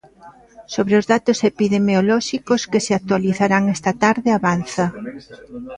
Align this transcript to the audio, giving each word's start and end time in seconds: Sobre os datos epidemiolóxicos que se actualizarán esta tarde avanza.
Sobre 0.73 0.93
os 0.99 1.05
datos 1.13 1.37
epidemiolóxicos 1.51 2.61
que 2.71 2.83
se 2.85 2.93
actualizarán 2.99 3.63
esta 3.75 3.91
tarde 4.03 4.29
avanza. 4.39 4.85